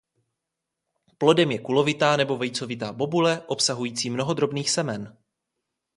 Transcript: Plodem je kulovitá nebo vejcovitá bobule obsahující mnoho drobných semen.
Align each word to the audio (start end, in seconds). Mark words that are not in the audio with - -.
Plodem 1.17 1.51
je 1.51 1.59
kulovitá 1.61 2.17
nebo 2.17 2.37
vejcovitá 2.37 2.93
bobule 2.93 3.41
obsahující 3.47 4.09
mnoho 4.09 4.33
drobných 4.33 4.69
semen. 4.69 5.17